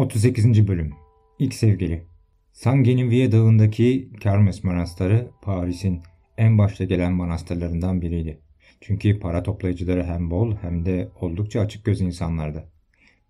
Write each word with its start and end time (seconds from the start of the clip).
...38. 0.00 0.68
Bölüm 0.68 0.92
İlk 1.38 1.54
Sevgili 1.54 2.04
Saint-Geneviève 2.52 3.32
Dağı'ndaki 3.32 4.10
Kermes 4.20 4.64
Manastırı 4.64 5.30
Paris'in 5.42 6.00
en 6.38 6.58
başta 6.58 6.84
gelen 6.84 7.12
manastırlarından 7.12 8.02
biriydi. 8.02 8.40
Çünkü 8.80 9.18
para 9.18 9.42
toplayıcıları 9.42 10.04
hem 10.04 10.30
bol 10.30 10.56
hem 10.56 10.84
de 10.84 11.08
oldukça 11.20 11.60
açık 11.60 11.84
göz 11.84 12.00
insanlardı. 12.00 12.64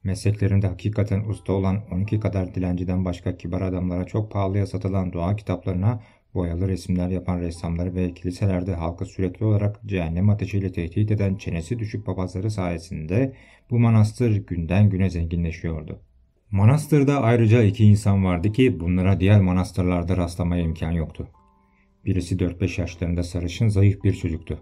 Mesleklerinde 0.05 0.67
hakikaten 0.67 1.25
usta 1.29 1.53
olan 1.53 1.83
12 1.93 2.21
kadar 2.21 2.55
dilenciden 2.55 3.05
başka 3.05 3.37
kibar 3.37 3.61
adamlara 3.61 4.05
çok 4.05 4.33
pahalıya 4.33 4.67
satılan 4.67 5.13
dua 5.13 5.37
kitaplarına 5.37 6.01
boyalı 6.35 6.69
resimler 6.69 7.09
yapan 7.09 7.41
ressamları 7.41 7.95
ve 7.95 8.15
kiliselerde 8.15 8.75
halkı 8.75 9.05
sürekli 9.05 9.45
olarak 9.45 9.81
cehennem 9.87 10.31
ateşiyle 10.31 10.73
tehdit 10.73 11.11
eden 11.11 11.35
çenesi 11.35 11.79
düşük 11.79 12.07
papazları 12.07 12.51
sayesinde 12.51 13.35
bu 13.71 13.79
manastır 13.79 14.47
günden 14.47 14.91
güne 14.91 15.11
zenginleşiyordu. 15.11 16.01
Manastırda 16.53 17.23
ayrıca 17.23 17.63
iki 17.63 17.85
insan 17.85 18.25
vardı 18.25 18.53
ki 18.53 18.81
bunlara 18.81 19.21
diğer 19.21 19.41
manastırlarda 19.41 20.17
rastlamaya 20.17 20.63
imkan 20.63 20.91
yoktu. 20.91 21.29
Birisi 22.05 22.37
4-5 22.37 22.81
yaşlarında 22.81 23.23
sarışın 23.23 23.69
zayıf 23.69 24.05
bir 24.05 24.13
çocuktu. 24.13 24.59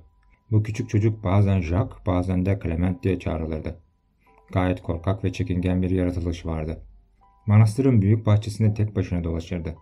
Bu 0.50 0.62
küçük 0.62 0.90
çocuk 0.90 1.24
bazen 1.24 1.60
Jacques 1.60 2.06
bazen 2.06 2.46
de 2.46 2.58
Clement 2.62 3.02
diye 3.02 3.18
çağrılırdı. 3.18 3.80
Gayet 4.52 4.82
korkak 4.82 5.24
ve 5.24 5.32
çekingen 5.32 5.82
bir 5.82 5.90
yaratılış 5.90 6.46
vardı. 6.46 6.82
Manastırın 7.46 8.02
büyük 8.02 8.26
bahçesinde 8.26 8.74
tek 8.74 8.96
başına 8.96 9.24
dolaşırdı. 9.24 9.76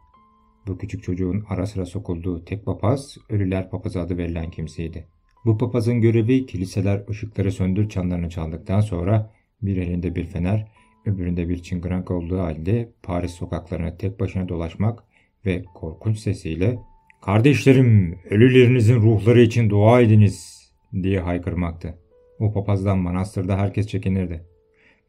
Bu 0.66 0.78
küçük 0.78 1.02
çocuğun 1.02 1.44
ara 1.48 1.66
sıra 1.66 1.86
sokulduğu 1.86 2.44
tek 2.44 2.66
papaz, 2.66 3.16
Ölüler 3.28 3.70
Papazı 3.70 4.00
adı 4.00 4.18
verilen 4.18 4.50
kimseydi. 4.50 5.06
Bu 5.44 5.58
papazın 5.58 6.00
görevi 6.00 6.46
kiliseler 6.46 7.08
ışıkları 7.10 7.52
söndür 7.52 7.88
çanlarını 7.88 8.30
çaldıktan 8.30 8.80
sonra 8.80 9.32
bir 9.62 9.76
elinde 9.76 10.14
bir 10.14 10.24
fener, 10.24 10.75
öbüründe 11.06 11.48
bir 11.48 11.62
çıngırak 11.62 12.10
olduğu 12.10 12.38
halde 12.38 12.92
Paris 13.02 13.32
sokaklarına 13.32 13.96
tek 13.96 14.20
başına 14.20 14.48
dolaşmak 14.48 15.04
ve 15.46 15.64
korkunç 15.74 16.18
sesiyle 16.18 16.78
''Kardeşlerim, 17.22 18.18
ölülerinizin 18.30 18.96
ruhları 18.96 19.40
için 19.40 19.70
dua 19.70 20.00
ediniz!'' 20.00 20.72
diye 21.02 21.20
haykırmaktı. 21.20 21.98
O 22.38 22.52
papazdan 22.52 22.98
manastırda 22.98 23.58
herkes 23.58 23.86
çekinirdi. 23.86 24.44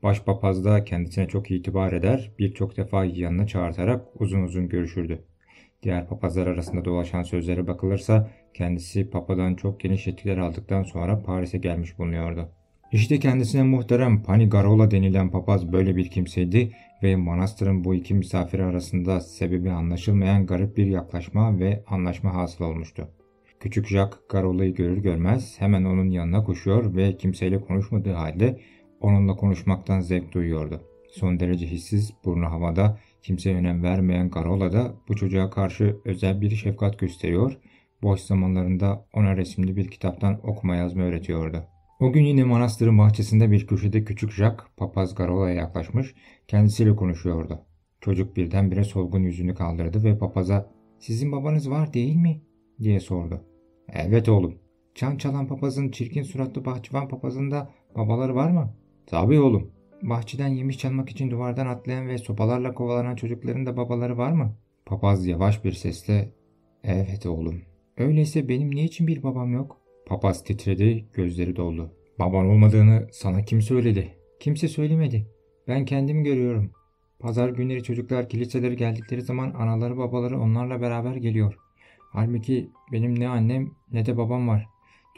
Başpapaz 0.03 0.65
da 0.65 0.83
kendisine 0.83 1.27
çok 1.27 1.51
itibar 1.51 1.93
eder, 1.93 2.31
birçok 2.39 2.77
defa 2.77 3.05
yanına 3.05 3.47
çağırtarak 3.47 4.21
uzun 4.21 4.41
uzun 4.41 4.69
görüşürdü. 4.69 5.23
Diğer 5.83 6.07
papazlar 6.07 6.47
arasında 6.47 6.85
dolaşan 6.85 7.23
sözlere 7.23 7.67
bakılırsa 7.67 8.31
kendisi 8.53 9.09
papadan 9.09 9.55
çok 9.55 9.79
geniş 9.79 10.07
yetkiler 10.07 10.37
aldıktan 10.37 10.83
sonra 10.83 11.23
Paris'e 11.23 11.57
gelmiş 11.57 11.99
bulunuyordu. 11.99 12.49
İşte 12.91 13.19
kendisine 13.19 13.63
muhterem 13.63 14.23
Panigarola 14.23 14.91
denilen 14.91 15.31
papaz 15.31 15.71
böyle 15.71 15.95
bir 15.95 16.09
kimseydi 16.09 16.71
ve 17.03 17.15
manastırın 17.15 17.83
bu 17.83 17.95
iki 17.95 18.13
misafiri 18.13 18.63
arasında 18.63 19.21
sebebi 19.21 19.71
anlaşılmayan 19.71 20.45
garip 20.45 20.77
bir 20.77 20.85
yaklaşma 20.85 21.59
ve 21.59 21.83
anlaşma 21.87 22.33
hasıl 22.33 22.65
olmuştu. 22.65 23.07
Küçük 23.59 23.87
Jacques 23.87 24.19
Garola'yı 24.29 24.73
görür 24.75 24.97
görmez 24.97 25.55
hemen 25.59 25.83
onun 25.83 26.09
yanına 26.09 26.43
koşuyor 26.43 26.95
ve 26.95 27.17
kimseyle 27.17 27.61
konuşmadığı 27.61 28.13
halde 28.13 28.59
onunla 29.01 29.35
konuşmaktan 29.35 29.99
zevk 29.99 30.33
duyuyordu. 30.33 30.81
Son 31.11 31.39
derece 31.39 31.67
hissiz, 31.67 32.13
burnu 32.25 32.45
havada, 32.45 32.99
kimseye 33.21 33.55
önem 33.55 33.83
vermeyen 33.83 34.29
Garola 34.29 34.73
da 34.73 34.93
bu 35.07 35.15
çocuğa 35.15 35.49
karşı 35.49 35.97
özel 36.05 36.41
bir 36.41 36.49
şefkat 36.49 36.99
gösteriyor, 36.99 37.57
boş 38.03 38.19
zamanlarında 38.19 39.05
ona 39.13 39.37
resimli 39.37 39.75
bir 39.75 39.87
kitaptan 39.87 40.39
okuma 40.43 40.75
yazma 40.75 41.03
öğretiyordu. 41.03 41.63
O 41.99 42.11
gün 42.11 42.23
yine 42.23 42.43
manastırın 42.43 42.97
bahçesinde 42.97 43.51
bir 43.51 43.67
köşede 43.67 44.03
küçük 44.03 44.31
Jack, 44.31 44.63
papaz 44.77 45.15
Garola'ya 45.15 45.55
yaklaşmış, 45.55 46.15
kendisiyle 46.47 46.95
konuşuyordu. 46.95 47.59
Çocuk 48.01 48.35
birdenbire 48.37 48.83
solgun 48.83 49.23
yüzünü 49.23 49.55
kaldırdı 49.55 50.03
ve 50.03 50.17
papaza 50.17 50.69
''Sizin 50.99 51.31
babanız 51.31 51.69
var 51.69 51.93
değil 51.93 52.15
mi?'' 52.15 52.41
diye 52.79 52.99
sordu. 52.99 53.41
''Evet 53.93 54.29
oğlum. 54.29 54.55
Çan 54.95 55.17
çalan 55.17 55.47
papazın 55.47 55.91
çirkin 55.91 56.23
suratlı 56.23 56.65
bahçıvan 56.65 57.07
papazında 57.07 57.69
babaları 57.95 58.35
var 58.35 58.51
mı?'' 58.51 58.73
''Tabii 59.07 59.39
oğlum. 59.39 59.71
Bahçeden 60.01 60.47
yemiş 60.47 60.77
çalmak 60.77 61.09
için 61.09 61.31
duvardan 61.31 61.67
atlayan 61.67 62.07
ve 62.07 62.17
sopalarla 62.17 62.73
kovalanan 62.73 63.15
çocukların 63.15 63.65
da 63.65 63.77
babaları 63.77 64.17
var 64.17 64.31
mı?'' 64.31 64.57
Papaz 64.85 65.27
yavaş 65.27 65.63
bir 65.63 65.71
sesle 65.71 66.31
''Evet 66.83 67.25
oğlum. 67.25 67.61
Öyleyse 67.97 68.49
benim 68.49 68.71
niçin 68.71 69.07
bir 69.07 69.23
babam 69.23 69.53
yok?'' 69.53 69.86
Papaz 70.07 70.43
titredi, 70.43 71.05
gözleri 71.13 71.55
doldu. 71.55 71.91
Baban 72.19 72.45
olmadığını 72.45 73.07
sana 73.11 73.41
kim 73.41 73.61
söyledi? 73.61 74.17
Kimse 74.39 74.67
söylemedi. 74.67 75.27
Ben 75.67 75.85
kendim 75.85 76.23
görüyorum. 76.23 76.71
Pazar 77.19 77.49
günleri 77.49 77.83
çocuklar 77.83 78.29
kiliseleri 78.29 78.75
geldikleri 78.75 79.21
zaman 79.21 79.53
anaları 79.53 79.97
babaları 79.97 80.39
onlarla 80.39 80.81
beraber 80.81 81.15
geliyor. 81.15 81.57
Halbuki 81.99 82.69
benim 82.91 83.19
ne 83.19 83.27
annem 83.27 83.71
ne 83.91 84.05
de 84.05 84.17
babam 84.17 84.47
var. 84.47 84.65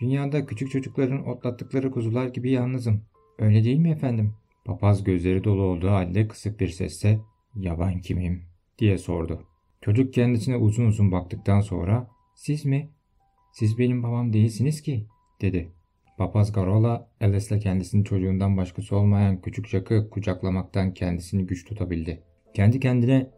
Dünyada 0.02 0.46
küçük 0.46 0.72
çocukların 0.72 1.28
otlattıkları 1.28 1.92
kuzular 1.92 2.28
gibi 2.28 2.52
yalnızım. 2.52 3.02
Öyle 3.40 3.64
değil 3.64 3.80
mi 3.80 3.92
efendim? 3.92 4.34
Papaz 4.66 5.04
gözleri 5.04 5.44
dolu 5.44 5.62
olduğu 5.62 5.90
halde 5.90 6.28
kısık 6.28 6.60
bir 6.60 6.68
sesle 6.68 7.20
''Ya 7.56 8.02
kimim?'' 8.04 8.44
diye 8.80 8.98
sordu. 8.98 9.44
Çocuk 9.82 10.14
kendisine 10.14 10.58
uzun 10.58 10.86
uzun 10.86 11.12
baktıktan 11.12 11.62
sonra 11.62 12.08
''Siz 12.36 12.66
mi? 12.66 12.90
Siz 13.52 13.78
benim 13.78 14.04
babam 14.04 14.34
değilsiniz 14.34 14.82
ki.'' 14.82 15.08
dedi. 15.42 15.72
Papaz 16.18 16.52
Garola, 16.52 17.10
Alice'le 17.22 17.60
kendisinin 17.60 18.04
çocuğundan 18.04 18.58
başkası 18.58 18.96
olmayan 18.96 19.42
küçük 19.42 19.68
Jack'ı 19.68 20.10
kucaklamaktan 20.10 20.94
kendisini 20.94 21.46
güç 21.48 21.66
tutabildi. 21.66 22.24
Kendi 22.54 22.80
kendine 22.80 23.30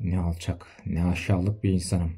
ne 0.00 0.18
alçak, 0.18 0.66
ne 0.86 1.04
aşağılık 1.04 1.64
bir 1.64 1.70
insanım. 1.70 2.10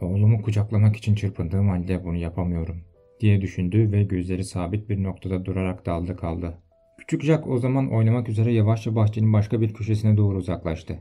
Oğlumu 0.00 0.42
kucaklamak 0.42 0.96
için 0.96 1.14
çırpındığım 1.14 1.68
halde 1.68 2.04
bunu 2.04 2.16
yapamıyorum 2.16 2.84
diye 3.20 3.40
düşündü 3.40 3.92
ve 3.92 4.02
gözleri 4.02 4.44
sabit 4.44 4.88
bir 4.88 5.02
noktada 5.02 5.44
durarak 5.44 5.86
daldı 5.86 6.16
kaldı. 6.16 6.58
Küçük 6.98 7.22
Jack 7.22 7.46
o 7.46 7.58
zaman 7.58 7.92
oynamak 7.92 8.28
üzere 8.28 8.52
yavaşça 8.52 8.94
bahçenin 8.94 9.32
başka 9.32 9.60
bir 9.60 9.74
köşesine 9.74 10.16
doğru 10.16 10.38
uzaklaştı. 10.38 10.98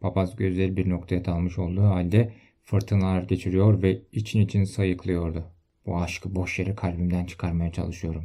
Papaz 0.00 0.36
gözleri 0.36 0.76
bir 0.76 0.90
noktaya 0.90 1.24
dalmış 1.24 1.58
olduğu 1.58 1.84
halde 1.84 2.32
fırtınalar 2.70 3.22
geçiriyor 3.22 3.82
ve 3.82 4.02
için 4.12 4.40
için 4.40 4.64
sayıklıyordu. 4.64 5.44
Bu 5.86 5.98
aşkı 5.98 6.34
boş 6.34 6.58
yere 6.58 6.74
kalbimden 6.74 7.26
çıkarmaya 7.26 7.72
çalışıyorum. 7.72 8.24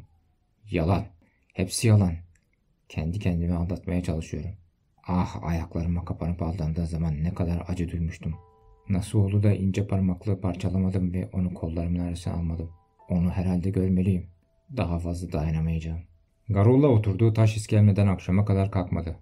Yalan. 0.72 1.06
Hepsi 1.53 1.88
yalan. 1.88 2.13
Kendi 2.89 3.19
kendimi 3.19 3.53
aldatmaya 3.53 4.03
çalışıyorum. 4.03 4.51
Ah 5.07 5.44
ayaklarıma 5.44 6.06
kapanıp 6.06 6.41
aldandığı 6.41 6.88
zaman 6.88 7.23
ne 7.23 7.33
kadar 7.33 7.63
acı 7.67 7.91
duymuştum. 7.91 8.35
Nasıl 8.89 9.19
oldu 9.19 9.44
da 9.44 9.53
ince 9.53 9.88
parmaklığı 9.88 10.41
parçalamadım 10.41 11.13
ve 11.13 11.30
onu 11.33 11.53
kollarımın 11.53 12.00
arasına 12.00 12.33
almadım. 12.33 12.69
Onu 13.09 13.30
herhalde 13.30 13.69
görmeliyim. 13.69 14.27
Daha 14.77 15.00
fazla 15.00 15.31
dayanamayacağım. 15.31 16.01
Garolla 16.50 16.88
oturduğu 16.88 17.33
taş 17.33 17.57
iskelmeden 17.57 18.07
akşama 18.07 18.45
kadar 18.45 18.71
kalkmadı. 18.71 19.15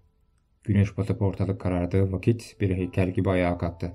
Güneş 0.64 0.98
batıp 0.98 1.22
ortalık 1.22 1.62
karardığı 1.62 2.12
vakit 2.12 2.56
bir 2.62 2.76
heykel 2.76 3.12
gibi 3.12 3.30
ayağa 3.30 3.58
kalktı. 3.58 3.94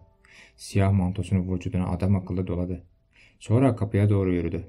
Siyah 0.56 0.92
mantosunu 0.92 1.54
vücuduna 1.54 1.88
adam 1.88 2.16
akıllı 2.16 2.46
doladı. 2.46 2.82
Sonra 3.38 3.76
kapıya 3.76 4.10
doğru 4.10 4.32
yürüdü. 4.32 4.64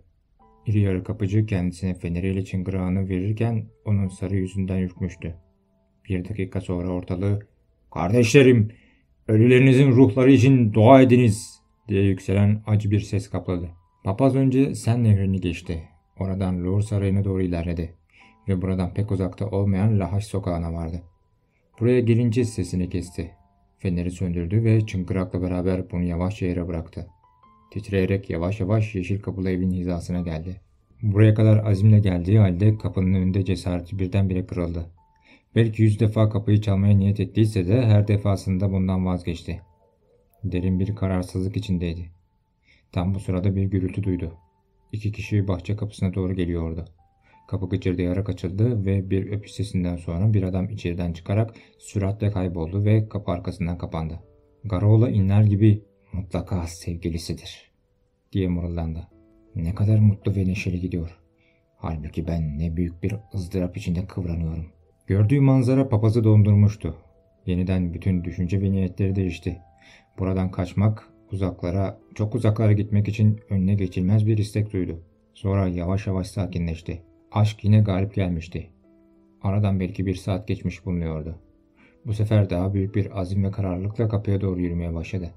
İri 0.65 0.79
yarı 0.79 1.03
kapıcı 1.03 1.45
kendisine 1.45 1.93
feneriyle 1.93 2.45
çıngırağını 2.45 3.09
verirken 3.09 3.65
onun 3.85 4.07
sarı 4.07 4.35
yüzünden 4.35 4.79
ürkmüştü. 4.79 5.35
Bir 6.09 6.29
dakika 6.29 6.61
sonra 6.61 6.89
ortalığı 6.89 7.39
''Kardeşlerim, 7.91 8.71
ölülerinizin 9.27 9.91
ruhları 9.91 10.31
için 10.31 10.73
dua 10.73 11.01
ediniz!'' 11.01 11.59
diye 11.87 12.03
yükselen 12.03 12.63
acı 12.67 12.91
bir 12.91 12.99
ses 12.99 13.29
kapladı. 13.29 13.69
Papaz 14.03 14.35
önce 14.35 14.75
Sen 14.75 15.03
nehrini 15.03 15.41
geçti. 15.41 15.83
Oradan 16.19 16.63
Louvre 16.63 16.83
Sarayı'na 16.83 17.23
doğru 17.23 17.41
ilerledi 17.41 17.93
ve 18.47 18.61
buradan 18.61 18.93
pek 18.93 19.11
uzakta 19.11 19.49
olmayan 19.49 19.99
Lahaş 19.99 20.25
sokağına 20.25 20.73
vardı. 20.73 21.01
Buraya 21.79 21.99
gelince 21.99 22.45
sesini 22.45 22.89
kesti. 22.89 23.38
Feneri 23.79 24.11
söndürdü 24.11 24.63
ve 24.63 24.85
çıngırakla 24.85 25.41
beraber 25.41 25.91
bunu 25.91 26.03
yavaşça 26.03 26.45
yere 26.45 26.67
bıraktı. 26.67 27.07
Titreyerek 27.71 28.29
yavaş 28.29 28.59
yavaş 28.59 28.95
yeşil 28.95 29.21
kapılı 29.21 29.49
evin 29.49 29.71
hizasına 29.71 30.21
geldi. 30.21 30.61
Buraya 31.01 31.33
kadar 31.33 31.65
azimle 31.65 31.99
geldiği 31.99 32.39
halde 32.39 32.77
kapının 32.77 33.13
önünde 33.13 33.45
cesareti 33.45 33.99
birdenbire 33.99 34.45
kırıldı. 34.45 34.85
Belki 35.55 35.83
yüz 35.83 35.99
defa 35.99 36.29
kapıyı 36.29 36.61
çalmaya 36.61 36.97
niyet 36.97 37.19
ettiyse 37.19 37.67
de 37.67 37.85
her 37.85 38.07
defasında 38.07 38.71
bundan 38.71 39.05
vazgeçti. 39.05 39.61
Derin 40.43 40.79
bir 40.79 40.95
kararsızlık 40.95 41.57
içindeydi. 41.57 42.09
Tam 42.91 43.15
bu 43.15 43.19
sırada 43.19 43.55
bir 43.55 43.63
gürültü 43.63 44.03
duydu. 44.03 44.33
İki 44.91 45.11
kişi 45.11 45.47
bahçe 45.47 45.75
kapısına 45.75 46.13
doğru 46.13 46.33
geliyordu. 46.33 46.85
Kapı 47.49 47.69
gıcırdayarak 47.69 48.29
açıldı 48.29 48.85
ve 48.85 49.09
bir 49.09 49.31
öpüş 49.31 49.51
sesinden 49.51 49.95
sonra 49.95 50.33
bir 50.33 50.43
adam 50.43 50.69
içeriden 50.69 51.13
çıkarak 51.13 51.53
süratle 51.77 52.31
kayboldu 52.31 52.85
ve 52.85 53.09
kapı 53.09 53.31
arkasından 53.31 53.77
kapandı. 53.77 54.19
Garola 54.63 55.09
inler 55.09 55.43
gibi 55.43 55.83
mutlaka 56.13 56.67
sevgilisidir 56.67 57.71
diye 58.31 58.47
mırıldandı. 58.47 59.07
Ne 59.55 59.75
kadar 59.75 59.99
mutlu 59.99 60.35
ve 60.35 60.45
neşeli 60.45 60.79
gidiyor. 60.79 61.19
Halbuki 61.77 62.27
ben 62.27 62.59
ne 62.59 62.75
büyük 62.75 63.03
bir 63.03 63.15
ızdırap 63.33 63.77
içinde 63.77 64.05
kıvranıyorum. 64.05 64.65
Gördüğü 65.07 65.41
manzara 65.41 65.89
papazı 65.89 66.23
dondurmuştu. 66.23 66.95
Yeniden 67.45 67.93
bütün 67.93 68.23
düşünce 68.23 68.61
ve 68.61 68.71
niyetleri 68.71 69.15
değişti. 69.15 69.57
Buradan 70.19 70.51
kaçmak, 70.51 71.09
uzaklara, 71.31 71.99
çok 72.15 72.35
uzaklara 72.35 72.73
gitmek 72.73 73.07
için 73.07 73.39
önüne 73.49 73.75
geçilmez 73.75 74.27
bir 74.27 74.37
istek 74.37 74.73
duydu. 74.73 75.03
Sonra 75.33 75.67
yavaş 75.67 76.07
yavaş 76.07 76.27
sakinleşti. 76.27 77.08
Aşk 77.31 77.63
yine 77.63 77.79
galip 77.79 78.15
gelmişti. 78.15 78.69
Aradan 79.41 79.79
belki 79.79 80.05
bir 80.05 80.15
saat 80.15 80.47
geçmiş 80.47 80.85
bulunuyordu. 80.85 81.35
Bu 82.05 82.13
sefer 82.13 82.49
daha 82.49 82.73
büyük 82.73 82.95
bir 82.95 83.19
azim 83.19 83.43
ve 83.43 83.51
kararlılıkla 83.51 84.09
kapıya 84.09 84.41
doğru 84.41 84.61
yürümeye 84.61 84.93
başladı. 84.93 85.31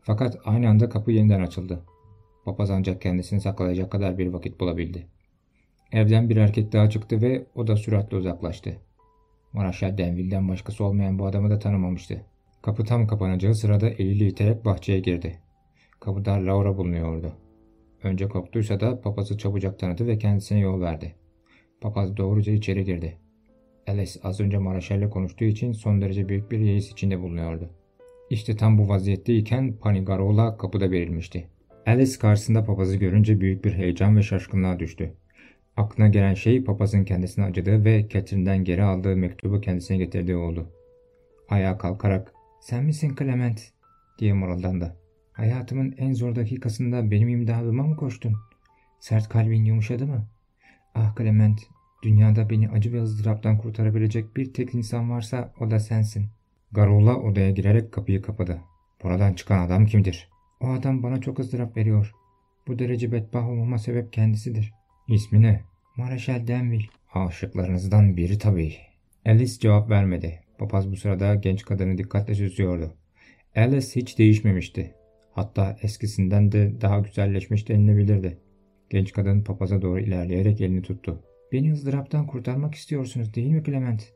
Fakat 0.00 0.38
aynı 0.44 0.68
anda 0.68 0.88
kapı 0.88 1.12
yeniden 1.12 1.40
açıldı. 1.40 1.82
Papaz 2.44 2.70
ancak 2.70 3.02
kendisini 3.02 3.40
saklayacak 3.40 3.92
kadar 3.92 4.18
bir 4.18 4.26
vakit 4.26 4.60
bulabildi. 4.60 5.06
Evden 5.92 6.30
bir 6.30 6.36
erkek 6.36 6.72
daha 6.72 6.90
çıktı 6.90 7.22
ve 7.22 7.46
o 7.54 7.66
da 7.66 7.76
süratle 7.76 8.16
uzaklaştı. 8.16 8.76
Maraşal 9.52 9.98
Denville'den 9.98 10.48
başkası 10.48 10.84
olmayan 10.84 11.18
bu 11.18 11.26
adamı 11.26 11.50
da 11.50 11.58
tanımamıştı. 11.58 12.24
Kapı 12.62 12.84
tam 12.84 13.06
kapanacağı 13.06 13.54
sırada 13.54 13.88
eliyle 13.88 14.26
iterek 14.26 14.64
bahçeye 14.64 15.00
girdi. 15.00 15.38
Kapıda 16.00 16.46
Laura 16.46 16.76
bulunuyordu. 16.76 17.32
Önce 18.02 18.28
korktuysa 18.28 18.80
da 18.80 19.00
papazı 19.00 19.38
çabucak 19.38 19.78
tanıdı 19.78 20.06
ve 20.06 20.18
kendisine 20.18 20.58
yol 20.58 20.80
verdi. 20.80 21.14
Papaz 21.80 22.16
doğruca 22.16 22.52
içeri 22.52 22.84
girdi. 22.84 23.18
Alice 23.86 24.20
az 24.22 24.40
önce 24.40 24.58
Maraşal'le 24.58 25.10
konuştuğu 25.10 25.44
için 25.44 25.72
son 25.72 26.00
derece 26.00 26.28
büyük 26.28 26.50
bir 26.50 26.58
yeis 26.58 26.92
içinde 26.92 27.20
bulunuyordu. 27.20 27.70
İşte 28.30 28.56
tam 28.56 28.78
bu 28.78 28.88
vaziyetteyken 28.88 29.72
Panigarola 29.72 30.56
kapıda 30.56 30.90
verilmişti. 30.90 31.48
Alice 31.86 32.18
karşısında 32.18 32.64
papazı 32.64 32.96
görünce 32.96 33.40
büyük 33.40 33.64
bir 33.64 33.72
heyecan 33.72 34.16
ve 34.16 34.22
şaşkınlığa 34.22 34.78
düştü. 34.78 35.12
Aklına 35.76 36.08
gelen 36.08 36.34
şey 36.34 36.64
papazın 36.64 37.04
kendisine 37.04 37.44
acıdığı 37.44 37.84
ve 37.84 38.08
Catherine'den 38.08 38.64
geri 38.64 38.82
aldığı 38.82 39.16
mektubu 39.16 39.60
kendisine 39.60 39.96
getirdiği 39.96 40.36
oldu. 40.36 40.72
Ayağa 41.48 41.78
kalkarak 41.78 42.34
''Sen 42.60 42.84
misin 42.84 43.14
Clement?'' 43.18 43.72
diye 44.18 44.32
mırıldandı. 44.32 45.01
''Hayatımın 45.42 45.94
en 45.98 46.12
zor 46.12 46.34
dakikasında 46.34 47.10
benim 47.10 47.28
imdadıma 47.28 47.82
mı 47.82 47.96
koştun? 47.96 48.36
Sert 49.00 49.28
kalbin 49.28 49.64
yumuşadı 49.64 50.06
mı? 50.06 50.26
Ah 50.94 51.16
Clement, 51.16 51.60
dünyada 52.02 52.50
beni 52.50 52.68
acı 52.68 52.92
ve 52.92 53.02
ızdıraptan 53.02 53.58
kurtarabilecek 53.58 54.36
bir 54.36 54.52
tek 54.52 54.74
insan 54.74 55.10
varsa 55.10 55.52
o 55.60 55.70
da 55.70 55.78
sensin.'' 55.80 56.30
Garola 56.72 57.16
odaya 57.16 57.50
girerek 57.50 57.92
kapıyı 57.92 58.22
kapadı. 58.22 58.60
''Buradan 59.02 59.34
çıkan 59.34 59.66
adam 59.66 59.86
kimdir?'' 59.86 60.28
''O 60.60 60.68
adam 60.68 61.02
bana 61.02 61.20
çok 61.20 61.38
ızdırap 61.38 61.76
veriyor. 61.76 62.12
Bu 62.68 62.78
derece 62.78 63.12
bedbah 63.12 63.48
olmama 63.48 63.78
sebep 63.78 64.12
kendisidir.'' 64.12 64.74
İsmi 65.08 65.42
ne? 65.42 65.60
Maraşal 65.96 66.46
Denville. 66.46 66.86
Aşıklarınızdan 67.14 68.16
biri 68.16 68.38
tabii. 68.38 68.76
Alice 69.26 69.58
cevap 69.60 69.90
vermedi. 69.90 70.40
Papaz 70.58 70.90
bu 70.90 70.96
sırada 70.96 71.34
genç 71.34 71.64
kadını 71.64 71.98
dikkatle 71.98 72.34
süzüyordu. 72.34 72.94
Alice 73.56 74.00
hiç 74.00 74.18
değişmemişti. 74.18 75.01
Hatta 75.32 75.76
eskisinden 75.82 76.52
de 76.52 76.80
daha 76.80 76.98
güzelleşmiş 76.98 77.68
denilebilirdi. 77.68 78.38
Genç 78.90 79.12
kadın 79.12 79.42
papaza 79.42 79.82
doğru 79.82 80.00
ilerleyerek 80.00 80.60
elini 80.60 80.82
tuttu. 80.82 81.22
Beni 81.52 81.72
ızdıraptan 81.72 82.26
kurtarmak 82.26 82.74
istiyorsunuz 82.74 83.34
değil 83.34 83.50
mi 83.50 83.62
Clement? 83.66 84.12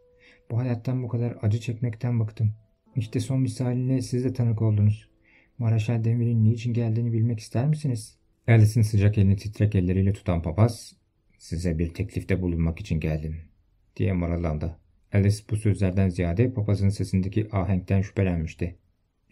Bu 0.50 0.58
hayattan 0.58 1.02
bu 1.02 1.08
kadar 1.08 1.36
acı 1.42 1.60
çekmekten 1.60 2.20
bıktım. 2.20 2.52
İşte 2.96 3.20
son 3.20 3.40
misaline 3.40 4.02
siz 4.02 4.24
de 4.24 4.32
tanık 4.32 4.62
oldunuz. 4.62 5.08
Maraşal 5.58 6.04
Denville'in 6.04 6.44
niçin 6.44 6.72
geldiğini 6.72 7.12
bilmek 7.12 7.40
ister 7.40 7.66
misiniz? 7.66 8.18
Alice'in 8.48 8.82
sıcak 8.82 9.18
elini 9.18 9.36
titrek 9.36 9.74
elleriyle 9.74 10.12
tutan 10.12 10.42
papaz, 10.42 10.96
''Size 11.38 11.78
bir 11.78 11.94
teklifte 11.94 12.42
bulunmak 12.42 12.80
için 12.80 13.00
geldim.'' 13.00 13.40
diye 13.96 14.12
mırıldandı. 14.12 14.76
Alice 15.12 15.38
bu 15.50 15.56
sözlerden 15.56 16.08
ziyade 16.08 16.52
papazın 16.52 16.88
sesindeki 16.88 17.48
ahenkten 17.52 18.02
şüphelenmişti. 18.02 18.76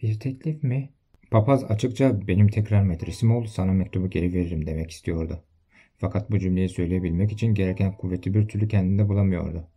''Bir 0.01 0.19
teklif 0.19 0.63
mi?'' 0.63 0.89
Papaz 1.31 1.63
açıkça 1.63 2.27
benim 2.27 2.47
tekrar 2.47 2.83
medresim 2.83 3.35
ol 3.35 3.45
sana 3.45 3.71
mektubu 3.71 4.09
geri 4.09 4.33
veririm 4.33 4.65
demek 4.65 4.91
istiyordu. 4.91 5.43
Fakat 5.97 6.31
bu 6.31 6.39
cümleyi 6.39 6.69
söyleyebilmek 6.69 7.31
için 7.31 7.53
gereken 7.53 7.97
kuvveti 7.97 8.33
bir 8.33 8.47
türlü 8.47 8.67
kendinde 8.67 9.09
bulamıyordu. 9.09 9.67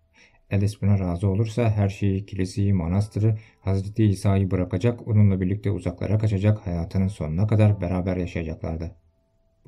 Alice 0.53 0.77
buna 0.83 0.99
razı 0.99 1.29
olursa 1.29 1.71
her 1.71 1.89
şeyi, 1.89 2.27
kiliseyi, 2.27 2.73
manastırı, 2.73 3.39
Hazreti 3.61 4.05
İsa'yı 4.05 4.51
bırakacak, 4.51 5.09
onunla 5.09 5.41
birlikte 5.41 5.71
uzaklara 5.71 6.19
kaçacak, 6.19 6.67
hayatının 6.67 7.09
sonuna 7.09 7.47
kadar 7.47 7.81
beraber 7.81 8.17
yaşayacaklardı 8.17 8.95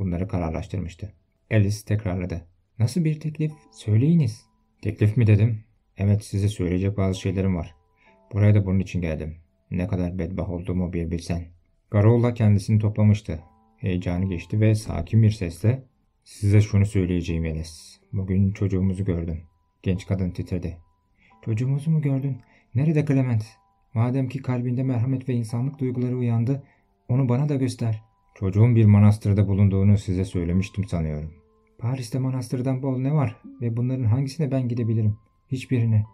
bunları 0.00 0.29
kararlaştırmıştı. 0.29 1.12
Alice 1.50 1.76
tekrarladı. 1.87 2.47
Nasıl 2.79 3.05
bir 3.05 3.21
teklif? 3.21 3.53
Söyleyiniz. 3.73 4.47
Teklif 4.83 5.17
mi 5.17 5.26
dedim? 5.26 5.65
Evet 5.97 6.25
size 6.25 6.49
söyleyecek 6.49 6.97
bazı 6.97 7.21
şeylerim 7.21 7.56
var. 7.56 7.75
Buraya 8.33 8.55
da 8.55 8.67
bunun 8.67 8.79
için 8.79 9.00
geldim. 9.00 9.37
Ne 9.71 9.88
kadar 9.88 10.19
bedbah 10.19 10.50
olduğumu 10.50 10.93
bir 10.93 11.11
bilsen. 11.11 11.44
Garola 11.91 12.35
kendisini 12.35 12.79
toplamıştı. 12.79 13.41
Heyecanı 13.77 14.25
geçti 14.25 14.61
ve 14.61 14.75
sakin 14.75 15.23
bir 15.23 15.31
sesle 15.31 15.85
''Size 16.25 16.61
şunu 16.61 16.87
söyleyeceğim 16.87 17.45
Alice. 17.45 17.71
Bugün 18.13 18.53
çocuğumuzu 18.53 19.05
gördüm.'' 19.05 19.41
Genç 19.83 20.07
kadın 20.07 20.31
titredi. 20.31 20.79
''Çocuğumuzu 21.45 21.91
mu 21.91 22.03
gördün? 22.03 22.37
Nerede 22.75 23.07
Clement? 23.07 23.45
Madem 23.95 24.29
ki 24.29 24.43
kalbinde 24.43 24.83
merhamet 24.83 25.29
ve 25.29 25.35
insanlık 25.35 25.79
duyguları 25.79 26.17
uyandı, 26.17 26.63
onu 27.09 27.29
bana 27.29 27.49
da 27.49 27.55
göster. 27.55 28.03
Çocuğun 28.35 28.77
bir 28.77 28.85
manastırda 28.85 29.49
bulunduğunu 29.49 29.99
size 29.99 30.25
söylemiştim 30.25 30.85
sanıyorum. 30.85 31.35
Paris'te 31.79 32.19
manastırdan 32.19 32.83
bol 32.83 32.99
ne 32.99 33.14
var 33.14 33.37
ve 33.61 33.76
bunların 33.76 34.05
hangisine 34.05 34.50
ben 34.50 34.69
gidebilirim? 34.69 35.17
Hiçbirine. 35.53 36.07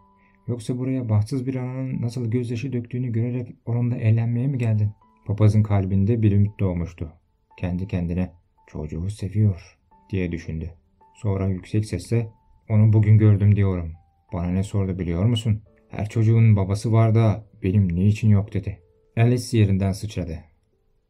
Yoksa 0.47 0.79
buraya 0.79 1.09
bahtsız 1.09 1.47
bir 1.47 1.55
ananın 1.55 2.03
nasıl 2.03 2.31
gözyaşı 2.31 2.73
döktüğünü 2.73 3.12
görerek 3.12 3.55
onunla 3.67 3.97
eğlenmeye 3.97 4.47
mi 4.47 4.59
geldin? 4.59 4.91
Papazın 5.26 5.62
kalbinde 5.62 6.23
bir 6.23 6.33
ümit 6.33 6.61
doğmuştu. 6.61 7.12
Kendi 7.59 7.88
kendine 7.88 8.33
çocuğu 8.66 9.11
seviyor 9.11 9.78
diye 10.11 10.33
düşündü. 10.33 10.71
Sonra 11.14 11.49
yüksek 11.49 11.85
sesle 11.85 12.28
onu 12.68 12.92
bugün 12.92 13.18
gördüm 13.18 13.56
diyorum. 13.56 13.92
Bana 14.33 14.47
ne 14.47 14.62
sordu 14.62 14.99
biliyor 14.99 15.25
musun? 15.25 15.62
Her 15.88 16.09
çocuğun 16.09 16.56
babası 16.56 16.92
var 16.92 17.14
da 17.14 17.45
benim 17.62 17.95
niçin 17.95 18.28
yok 18.28 18.54
dedi. 18.54 18.83
Alice 19.16 19.59
yerinden 19.59 19.92
sıçradı. 19.92 20.38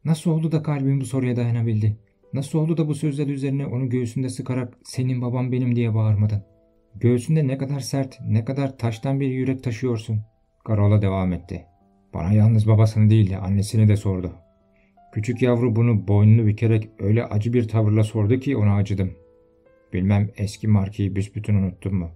Nasıl 0.05 0.31
oldu 0.31 0.53
da 0.53 0.63
kalbim 0.63 1.01
bu 1.01 1.05
soruya 1.05 1.37
dayanabildi? 1.37 1.97
Nasıl 2.33 2.59
oldu 2.59 2.77
da 2.77 2.89
bu 2.89 2.95
sözler 2.95 3.27
üzerine 3.27 3.67
onu 3.67 3.89
göğsünde 3.89 4.29
sıkarak 4.29 4.79
senin 4.85 5.23
babam 5.23 5.53
benim 5.53 5.77
diye 5.77 5.95
bağırmadın? 5.95 6.43
Göğsünde 6.95 7.47
ne 7.47 7.59
kadar 7.59 7.81
sert, 7.81 8.19
ne 8.21 8.45
kadar 8.45 8.79
taştan 8.79 9.21
bir 9.21 9.29
yürek 9.29 9.65
taşıyorsun. 9.65 10.21
Karola 10.65 11.03
devam 11.03 11.33
etti. 11.33 11.67
Bana 12.17 12.33
yalnız 12.33 12.69
babasını 12.69 13.11
değil 13.11 13.31
de 13.31 13.39
annesini 13.39 13.89
de 13.89 13.97
sordu. 13.97 14.33
Küçük 15.13 15.43
yavru 15.43 15.77
bunu 15.77 16.09
boynunu 16.09 16.47
bükerek 16.47 16.91
öyle 16.99 17.25
acı 17.25 17.53
bir 17.53 17.69
tavırla 17.69 18.05
sordu 18.05 18.39
ki 18.39 18.57
ona 18.57 18.77
acıdım. 18.77 19.13
Bilmem 19.93 20.31
eski 20.37 20.69
markayı 20.69 21.17
büsbütün 21.17 21.55
unuttun 21.55 21.95
mu? 21.95 22.11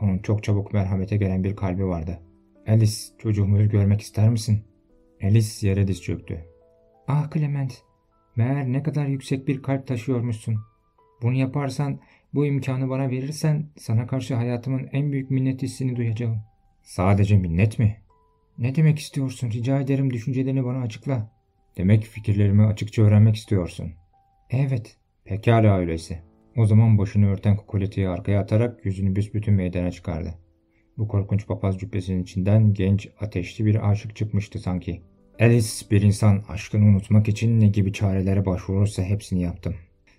Onun 0.00 0.18
çok 0.18 0.42
çabuk 0.42 0.72
merhamete 0.72 1.16
gelen 1.16 1.44
bir 1.44 1.56
kalbi 1.56 1.86
vardı. 1.86 2.20
Alice 2.68 2.94
çocuğumuzu 3.18 3.68
görmek 3.68 4.00
ister 4.00 4.28
misin? 4.28 4.64
Alice 5.22 5.68
yere 5.68 5.88
diz 5.88 6.02
çöktü. 6.02 6.44
Ah 7.08 7.30
Clement, 7.30 7.82
meğer 8.36 8.72
ne 8.72 8.82
kadar 8.82 9.06
yüksek 9.06 9.48
bir 9.48 9.62
kalp 9.62 9.86
taşıyormuşsun. 9.86 10.56
Bunu 11.22 11.34
yaparsan, 11.34 12.00
bu 12.34 12.46
imkanı 12.46 12.90
bana 12.90 13.10
verirsen 13.10 13.66
sana 13.76 14.06
karşı 14.06 14.34
hayatımın 14.34 14.88
en 14.92 15.12
büyük 15.12 15.30
minnet 15.30 15.62
hissini 15.62 15.96
duyacağım. 15.96 16.40
Sadece 16.82 17.36
minnet 17.38 17.78
mi? 17.78 18.03
Ne 18.58 18.74
demek 18.74 18.98
istiyorsun? 18.98 19.50
Rica 19.50 19.80
ederim 19.80 20.12
düşüncelerini 20.12 20.64
bana 20.64 20.78
açıkla. 20.78 21.30
Demek 21.76 22.04
fikirlerimi 22.04 22.66
açıkça 22.66 23.02
öğrenmek 23.02 23.36
istiyorsun. 23.36 23.92
Evet. 24.50 24.96
Pekala 25.24 25.78
öyleyse. 25.78 26.22
O 26.56 26.66
zaman 26.66 26.98
başını 26.98 27.30
örten 27.30 27.56
kukuletiyi 27.56 28.08
arkaya 28.08 28.40
atarak 28.40 28.86
yüzünü 28.86 29.16
büsbütün 29.16 29.54
meydana 29.54 29.90
çıkardı. 29.90 30.34
Bu 30.98 31.08
korkunç 31.08 31.46
papaz 31.46 31.78
cübbesinin 31.78 32.22
içinden 32.22 32.74
genç, 32.74 33.08
ateşli 33.20 33.64
bir 33.64 33.90
aşık 33.90 34.16
çıkmıştı 34.16 34.58
sanki. 34.58 35.02
Alice 35.40 35.90
bir 35.90 36.02
insan 36.02 36.42
aşkını 36.48 36.84
unutmak 36.84 37.28
için 37.28 37.60
ne 37.60 37.68
gibi 37.68 37.92
çarelere 37.92 38.46
başvurursa 38.46 39.02
hepsini 39.02 39.42
yaptım. 39.42 39.74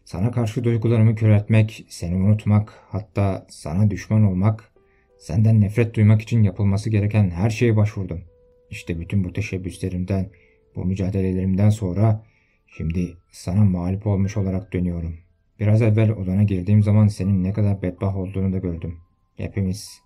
Sana 0.06 0.32
karşı 0.32 0.64
duygularımı 0.64 1.16
köreltmek, 1.16 1.86
seni 1.90 2.16
unutmak, 2.16 2.74
hatta 2.90 3.46
sana 3.50 3.92
düşman 3.92 4.24
olmak, 4.24 4.72
senden 5.18 5.62
nefret 5.62 5.96
duymak 5.96 6.22
için 6.22 6.44
yapılması 6.44 6.90
gereken 6.90 7.30
her 7.30 7.50
şeye 7.50 7.76
başvurdum. 7.76 8.22
İşte 8.70 9.00
bütün 9.00 9.24
bu 9.24 9.34
teşebbüslerimden, 9.34 10.30
bu 10.76 10.86
mücadelelerimden 10.86 11.70
sonra 11.70 12.26
şimdi 12.68 13.18
sana 13.32 13.66
mağlup 13.66 14.08
olmuş 14.08 14.38
olarak 14.38 14.74
dönüyorum. 14.74 15.18
Biraz 15.60 15.82
evvel 15.82 16.12
odana 16.12 16.44
girdiğim 16.44 16.84
zaman 16.84 17.08
senin 17.08 17.44
ne 17.44 17.54
kadar 17.54 17.82
bedbah 17.82 18.18
olduğunu 18.18 18.54
da 18.54 18.58
gördüm. 18.58 18.98
Hepimiz, 19.38 20.02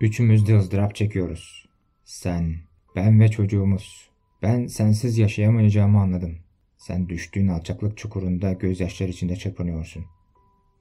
üçümüz 0.00 0.48
de 0.48 0.56
ızdırap 0.56 0.94
çekiyoruz. 0.94 1.68
Sen, 2.04 2.54
ben 2.96 3.20
ve 3.20 3.28
çocuğumuz. 3.28 4.08
Ben 4.42 4.66
sensiz 4.66 5.18
yaşayamayacağımı 5.18 6.00
anladım. 6.00 6.38
Sen 6.76 7.08
düştüğün 7.08 7.48
alçaklık 7.48 7.96
çukurunda 7.96 8.52
gözyaşlar 8.52 9.08
içinde 9.08 9.36
çırpınıyorsun. 9.36 10.04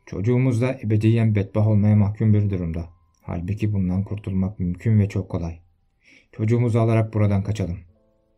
Çocuğumuz 0.05 0.61
da 0.61 0.79
ebediyen 0.83 1.35
bedbah 1.35 1.67
olmaya 1.67 1.95
mahkum 1.95 2.33
bir 2.33 2.49
durumda. 2.49 2.96
Halbuki 3.27 3.73
bundan 3.73 4.03
kurtulmak 4.03 4.59
mümkün 4.59 4.99
ve 4.99 5.09
çok 5.09 5.29
kolay. 5.29 5.59
Çocuğumuzu 6.31 6.79
alarak 6.79 7.13
buradan 7.13 7.43
kaçalım. 7.43 7.77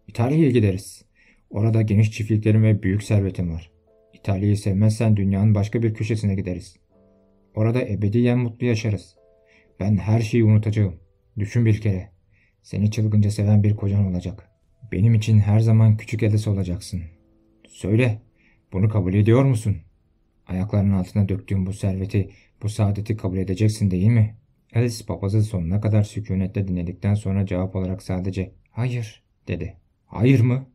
İtalya'ya 0.08 0.52
gideriz. 0.52 1.06
Orada 1.50 1.82
geniş 1.82 2.12
çiftliklerim 2.12 2.64
ve 2.64 2.84
büyük 2.84 3.04
servetim 3.04 3.54
var. 3.54 3.72
İtalya'yı 4.14 4.58
sevmezsen 4.58 5.18
dünyanın 5.18 5.56
başka 5.56 5.84
bir 5.84 5.94
köşesine 5.94 6.36
gideriz. 6.36 6.78
Orada 7.56 7.82
ebediyen 7.82 8.40
mutlu 8.40 8.66
yaşarız. 8.66 9.16
Ben 9.80 9.98
her 9.98 10.22
şeyi 10.22 10.44
unutacağım. 10.44 10.96
Düşün 11.40 11.66
bir 11.66 11.82
kere. 11.82 12.10
Seni 12.62 12.92
çılgınca 12.92 13.32
seven 13.32 13.64
bir 13.64 13.76
kocan 13.76 14.06
olacak. 14.06 14.50
Benim 14.92 15.14
için 15.14 15.40
her 15.40 15.60
zaman 15.60 15.98
küçük 15.98 16.24
Alice 16.24 16.50
olacaksın. 16.50 17.02
Söyle, 17.68 18.22
bunu 18.74 18.90
kabul 18.90 19.14
ediyor 19.14 19.44
musun? 19.44 19.78
Ayaklarının 20.48 20.94
altına 20.94 21.30
döktüğüm 21.30 21.66
bu 21.66 21.74
serveti, 21.74 22.30
bu 22.64 22.70
saadeti 22.70 23.18
kabul 23.18 23.38
edeceksin 23.38 23.92
değil 23.92 24.08
mi? 24.08 24.40
Alice 24.76 25.06
papazı 25.06 25.44
sonuna 25.44 25.82
kadar 25.82 26.04
sükunetle 26.04 26.68
dinledikten 26.68 27.14
sonra 27.14 27.46
cevap 27.46 27.76
olarak 27.76 28.04
sadece 28.04 28.52
hayır 28.72 29.24
dedi. 29.48 29.78
Hayır 30.06 30.40
mı? 30.40 30.66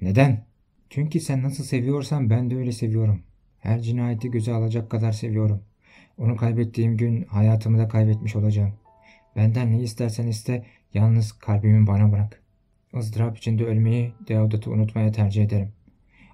Neden? 0.00 0.46
Çünkü 0.90 1.20
sen 1.20 1.42
nasıl 1.42 1.64
seviyorsan 1.64 2.30
ben 2.30 2.50
de 2.50 2.56
öyle 2.56 2.72
seviyorum. 2.72 3.22
Her 3.58 3.80
cinayeti 3.80 4.30
göze 4.30 4.52
alacak 4.52 4.90
kadar 4.90 5.12
seviyorum. 5.12 5.62
Onu 6.18 6.36
kaybettiğim 6.36 6.96
gün 6.96 7.22
hayatımı 7.22 7.78
da 7.78 7.88
kaybetmiş 7.88 8.36
olacağım. 8.36 8.72
Benden 9.36 9.72
ne 9.72 9.82
istersen 9.82 10.26
iste, 10.26 10.66
yalnız 10.94 11.32
kalbimi 11.32 11.86
bana 11.86 12.12
bırak. 12.12 12.42
ızdırap 12.96 13.38
içinde 13.38 13.64
ölmeyi, 13.64 14.12
Deodat'ı 14.28 14.70
unutmaya 14.70 15.12
tercih 15.12 15.44
ederim. 15.44 15.72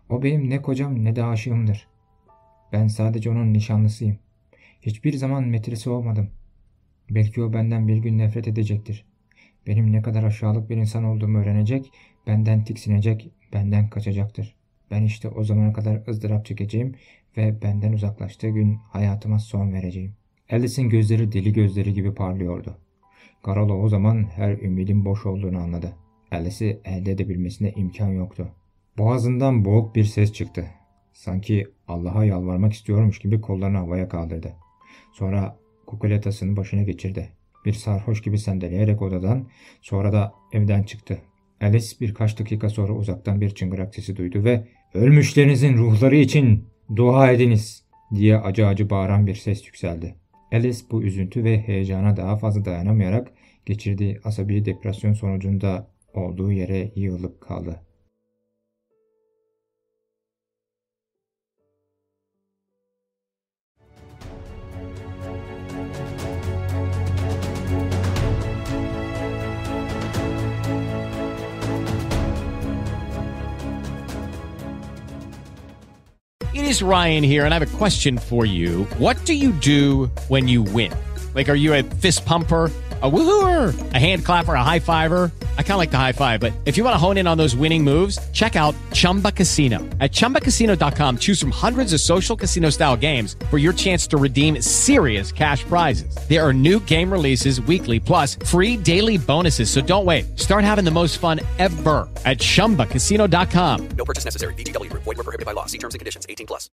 O 0.09 0.23
benim 0.23 0.51
ne 0.51 0.63
kocam 0.63 1.05
ne 1.05 1.17
de 1.17 1.25
aşığımdır. 1.25 1.89
Ben 2.73 2.89
sadece 2.89 3.31
onun 3.31 3.53
nişanlısıyım. 3.53 4.19
Hiçbir 4.81 5.13
zaman 5.13 5.45
metresi 5.45 5.91
olmadım. 5.91 6.31
Belki 7.14 7.42
o 7.42 7.52
benden 7.52 7.88
bir 7.88 7.97
gün 7.97 8.19
nefret 8.19 8.49
edecektir. 8.49 9.04
Benim 9.66 9.92
ne 9.92 10.02
kadar 10.02 10.25
aşağılık 10.25 10.71
bir 10.71 10.76
insan 10.76 11.04
olduğumu 11.04 11.38
öğrenecek, 11.38 11.92
benden 12.26 12.64
tiksinecek, 12.64 13.31
benden 13.52 13.88
kaçacaktır. 13.88 14.54
Ben 14.90 15.02
işte 15.02 15.28
o 15.28 15.45
zamana 15.45 15.73
kadar 15.73 16.09
ızdırap 16.09 16.47
çekeceğim 16.47 16.95
ve 17.37 17.62
benden 17.62 17.92
uzaklaştığı 17.92 18.49
gün 18.49 18.75
hayatıma 18.75 19.38
son 19.38 19.73
vereceğim. 19.73 20.12
Alice'in 20.50 20.88
gözleri 20.88 21.33
deli 21.33 21.52
gözleri 21.52 21.95
gibi 21.95 22.14
parlıyordu. 22.14 22.78
Karolo 23.42 23.75
o 23.75 23.88
zaman 23.88 24.25
her 24.25 24.59
ümidin 24.59 25.04
boş 25.04 25.26
olduğunu 25.26 25.59
anladı. 25.59 25.92
Alice'i 26.31 26.81
elde 26.85 27.12
edebilmesine 27.12 27.73
imkan 27.73 28.09
yoktu. 28.09 28.49
Boğazından 28.99 29.64
boğuk 29.64 29.95
bir 29.95 30.04
ses 30.04 30.33
çıktı. 30.33 30.66
Sanki 31.12 31.66
Allah'a 31.88 32.25
yalvarmak 32.25 32.73
istiyormuş 32.73 33.19
gibi 33.19 33.40
kollarını 33.40 33.78
havaya 33.78 34.09
kaldırdı. 34.09 34.52
Sonra 35.12 35.62
kukuletasını 35.87 36.57
başına 36.57 36.83
geçirdi. 36.83 37.29
Bir 37.65 37.73
sarhoş 37.73 38.23
gibi 38.23 38.39
sendeleyerek 38.39 39.03
odadan 39.03 39.49
sonra 39.83 40.12
da 40.12 40.35
evden 40.53 40.83
çıktı. 40.83 41.19
Alice 41.61 41.87
birkaç 42.01 42.39
dakika 42.39 42.69
sonra 42.69 42.93
uzaktan 42.93 43.41
bir 43.41 43.51
çıngırak 43.51 43.95
sesi 43.95 44.17
duydu 44.17 44.45
ve 44.45 44.69
''Ölmüşlerinizin 44.95 45.77
ruhları 45.77 46.17
için 46.17 46.65
dua 46.97 47.31
ediniz!'' 47.31 47.85
diye 48.15 48.39
acı 48.39 48.67
acı 48.67 48.91
bağıran 48.91 49.27
bir 49.27 49.35
ses 49.35 49.67
yükseldi. 49.67 50.15
Alice 50.53 50.79
bu 50.91 51.03
üzüntü 51.03 51.45
ve 51.45 51.59
heyecana 51.59 52.17
daha 52.17 52.37
fazla 52.37 52.65
dayanamayarak 52.65 53.33
geçirdiği 53.67 54.21
asabi 54.25 54.65
depresyon 54.65 55.12
sonucunda 55.12 55.91
olduğu 56.15 56.53
yere 56.53 56.93
yığılıp 56.95 57.41
kaldı. 57.41 57.81
Is 76.73 76.83
Ryan 76.83 77.23
here, 77.23 77.45
and 77.45 77.52
I 77.52 77.59
have 77.59 77.75
a 77.75 77.76
question 77.76 78.17
for 78.17 78.47
you. 78.47 78.85
What 78.97 79.23
do 79.26 79.35
you 79.35 79.52
do 79.52 80.07
when 80.29 80.49
you 80.49 80.62
win? 80.62 80.91
Like, 81.35 81.50
are 81.50 81.55
you 81.55 81.75
a 81.75 81.83
fist 81.83 82.25
pumper? 82.25 82.71
a 83.02 83.11
woohooer, 83.11 83.95
a 83.95 83.99
hand 83.99 84.25
clapper, 84.25 84.55
a 84.55 84.62
high 84.62 84.79
fiver. 84.79 85.33
I 85.57 85.63
kind 85.63 85.73
of 85.73 85.79
like 85.79 85.91
the 85.91 85.99
high 85.99 86.13
five, 86.13 86.39
but 86.39 86.53
if 86.67 86.77
you 86.77 86.85
want 86.85 86.95
to 86.95 86.99
hone 86.99 87.17
in 87.17 87.27
on 87.27 87.39
those 87.39 87.57
winning 87.57 87.83
moves, 87.83 88.19
check 88.33 88.55
out 88.55 88.75
Chumba 88.93 89.33
Casino. 89.33 89.79
At 90.01 90.13
ChumbaCasino.com, 90.13 91.17
choose 91.17 91.41
from 91.41 91.51
hundreds 91.51 91.95
of 91.95 92.01
social 92.01 92.37
casino 92.37 92.69
style 92.69 92.97
games 92.97 93.37
for 93.51 93.57
your 93.57 93.73
chance 93.73 94.07
to 94.09 94.19
redeem 94.19 94.61
serious 94.61 95.33
cash 95.33 95.65
prizes. 95.65 96.15
There 96.29 96.47
are 96.47 96.53
new 96.53 96.79
game 96.81 97.11
releases 97.11 97.63
weekly, 97.63 97.99
plus 97.99 98.35
free 98.45 98.77
daily 98.77 99.17
bonuses. 99.17 99.71
So 99.71 99.81
don't 99.81 100.05
wait. 100.05 100.39
Start 100.39 100.65
having 100.65 100.85
the 100.85 100.91
most 100.91 101.17
fun 101.17 101.41
ever 101.59 102.07
at 102.27 102.39
ChumbaCasino.com. 102.39 103.89
No 103.97 104.05
purchase 104.05 104.27
necessary. 104.27 104.55
VGW. 104.55 104.93
Void 104.93 105.17
prohibited 105.17 105.47
by 105.47 105.53
law. 105.53 105.67
See 105.67 105.79
terms 105.79 105.95
and 105.95 105.99
conditions. 105.99 106.27
18 106.29 106.47
plus. 106.47 106.69